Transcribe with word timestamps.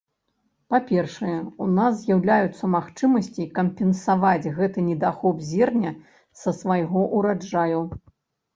Па-першае, 0.73 1.35
у 1.65 1.67
нас 1.79 1.99
з'яўляюцца 1.99 2.71
магчымасці 2.77 3.47
кампенсаваць 3.61 4.51
гэты 4.57 4.87
недахоп 4.89 5.47
зерня 5.53 5.95
са 6.45 6.57
свайго 6.65 6.99
ўраджаю. 7.17 7.81